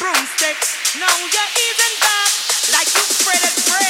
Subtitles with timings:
[0.00, 0.96] broomsticks.
[0.96, 2.32] No, you're even back
[2.72, 3.89] like you spread it bread.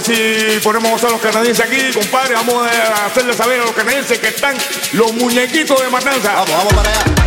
[0.00, 2.34] Si ponemos a los canadienses aquí, compadre.
[2.34, 4.56] Vamos a hacerles saber a los canadienses que están
[4.92, 6.32] los muñequitos de matanza.
[6.34, 7.19] Vamos, vamos para allá.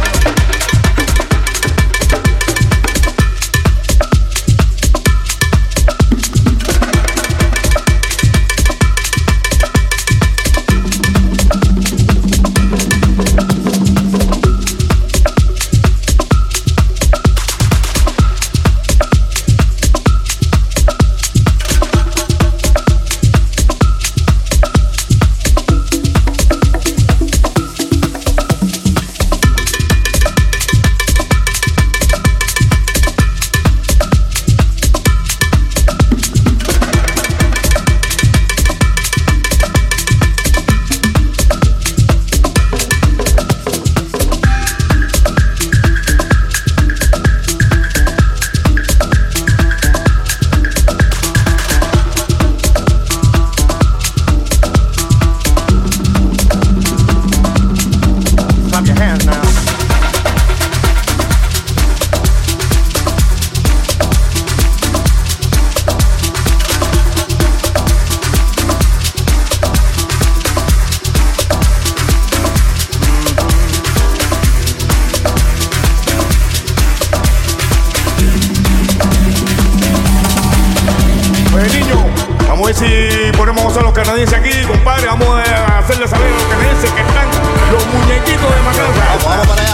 [82.73, 85.07] Si ponemos a los canadienses aquí, compadre.
[85.07, 87.27] Vamos a hacerles saber a los canadienses que están
[87.71, 89.47] los muñequitos de matanza.
[89.47, 89.72] Para allá.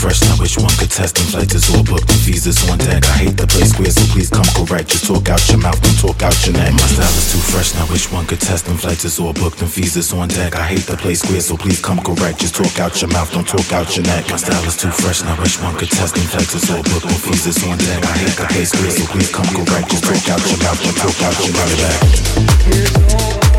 [0.00, 1.28] Fresh, I wish one could test them.
[1.28, 3.04] Flights is all booked, and is on deck.
[3.04, 4.88] I hate to play square, so please come correct.
[4.88, 6.72] Just talk out your mouth, don't talk out your neck.
[6.72, 8.80] My style is too fresh, I wish one could test them.
[8.80, 10.56] Flights is all booked, and is on deck.
[10.56, 12.40] I hate to play square, so please come correct.
[12.40, 14.24] Just talk out your mouth, don't talk out your neck.
[14.30, 16.24] My style is too fresh, I wish one could test them.
[16.24, 18.00] Flights is all booked, and is on deck.
[18.00, 19.90] I hate to play square, so please come correct.
[19.92, 21.52] Just talk out your mouth, don't talk out your
[21.84, 23.49] neck.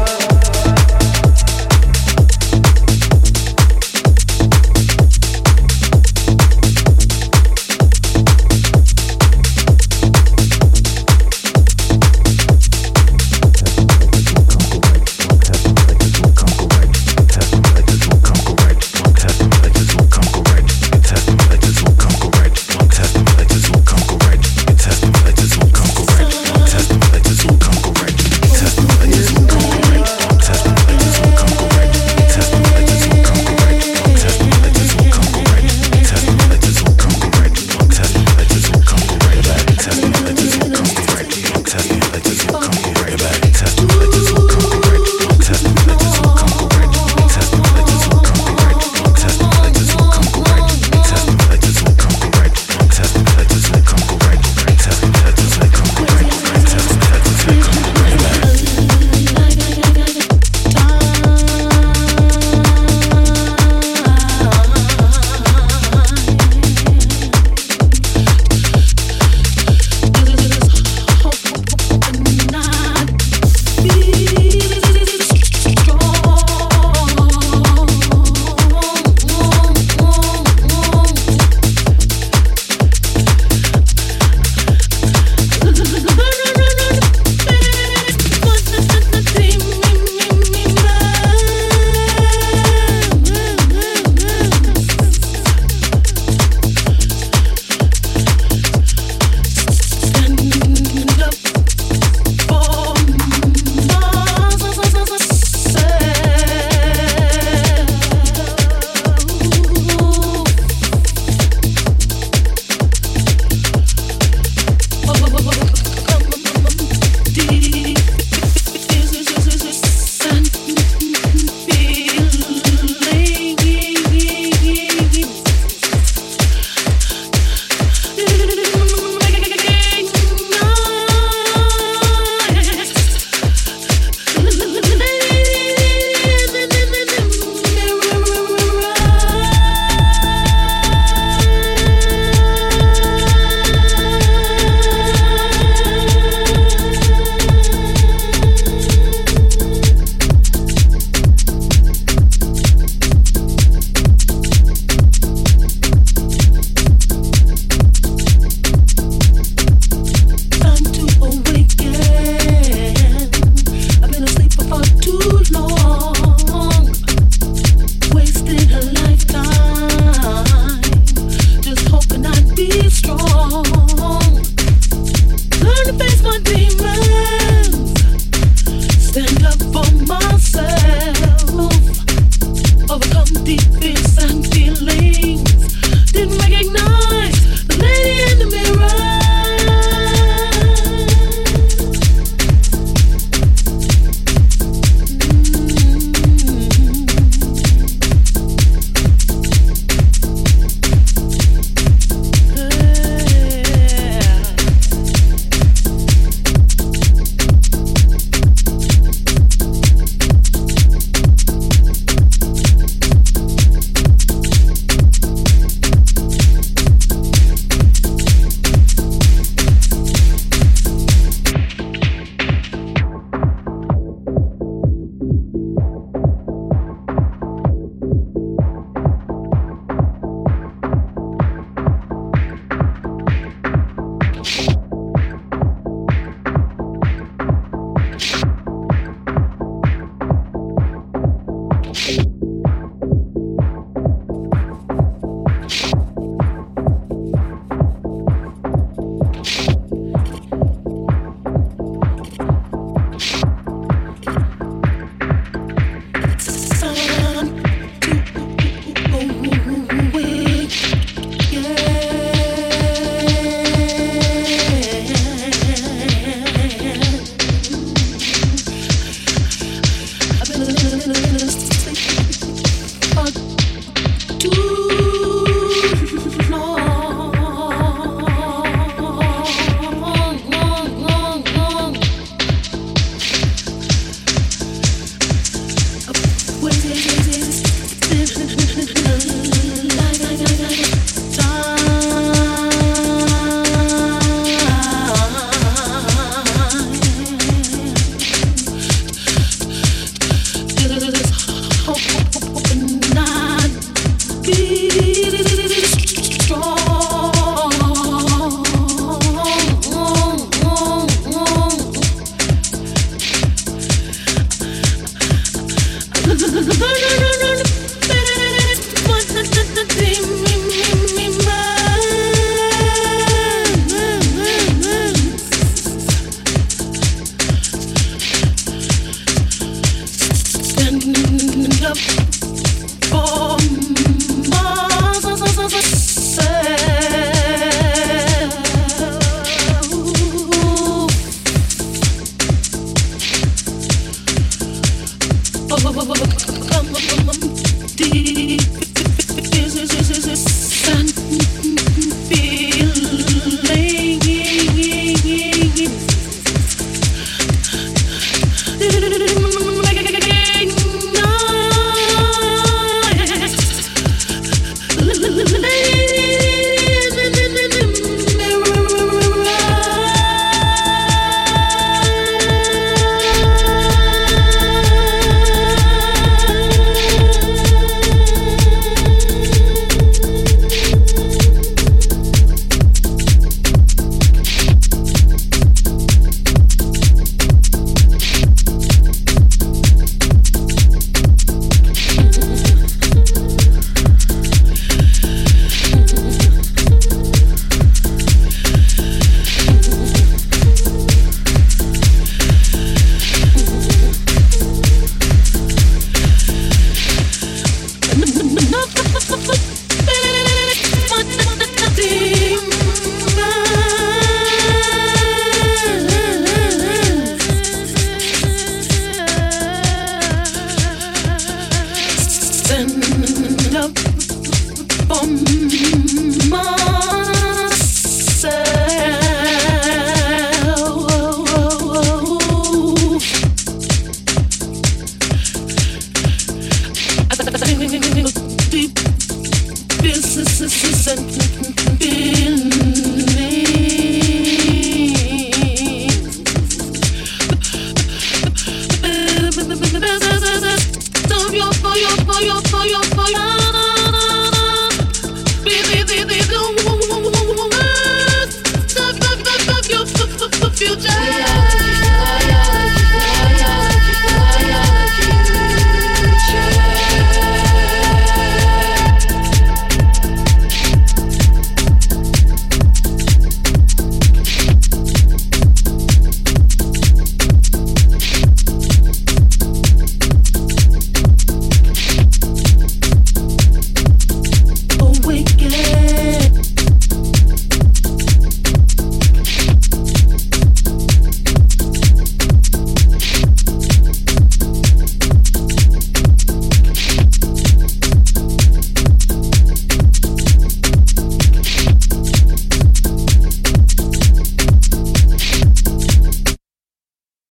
[286.94, 287.41] For your,